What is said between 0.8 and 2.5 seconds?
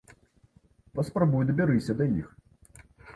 Паспрабуй дабярыся да іх.